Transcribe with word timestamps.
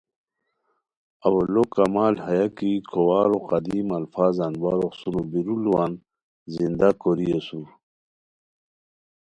اولو 1.27 1.63
کمال 1.73 2.13
ہیہ 2.25 2.47
کی 2.57 2.71
کھوارو 2.89 3.39
قدیم 3.49 3.87
الفاظان 3.99 4.53
وا 4.61 4.71
روخڅونو 4.79 5.21
بیرو 5.31 5.55
ُلوان 5.63 5.91
زندہ 6.53 6.89
کوری 7.01 7.27
اسور 7.37 7.67